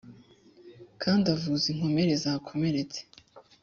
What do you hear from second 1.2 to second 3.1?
akavuza inkomere zakomeretse